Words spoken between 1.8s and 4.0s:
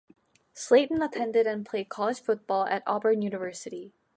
college football at Auburn University.